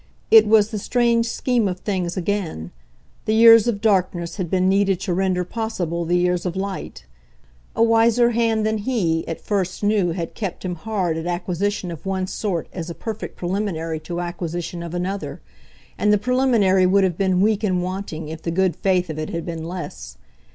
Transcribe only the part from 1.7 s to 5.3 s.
things again: the years of darkness had been needed to